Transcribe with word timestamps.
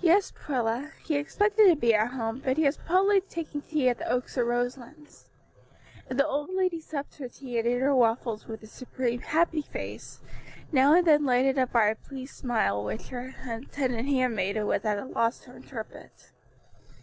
"Yes, 0.00 0.30
Prilla, 0.32 0.92
he 1.04 1.16
expected 1.16 1.68
to 1.68 1.76
be 1.76 1.92
at 1.92 2.12
home, 2.12 2.40
but 2.42 2.58
is 2.58 2.78
probably 2.78 3.20
taking 3.20 3.60
tea 3.60 3.90
at 3.90 3.98
the 3.98 4.08
Oaks 4.08 4.38
or 4.38 4.46
Roselands." 4.46 5.28
And 6.08 6.18
the 6.18 6.26
old 6.26 6.48
lady 6.54 6.80
supped 6.80 7.16
her 7.18 7.28
tea 7.28 7.58
and 7.58 7.68
ate 7.68 7.82
her 7.82 7.94
waffles 7.94 8.46
with 8.48 8.62
a 8.62 8.66
serene, 8.66 9.20
happy 9.20 9.60
face, 9.60 10.20
now 10.72 10.94
and 10.94 11.06
then 11.06 11.26
lighted 11.26 11.58
up 11.58 11.70
by 11.72 11.88
a 11.88 11.94
pleased 11.96 12.34
smile 12.34 12.82
which 12.82 13.08
her 13.08 13.34
attendant 13.46 14.08
handmaiden 14.08 14.66
was 14.66 14.86
at 14.86 14.96
a 14.98 15.04
loss 15.04 15.40
to 15.40 15.54
interpret. 15.56 16.32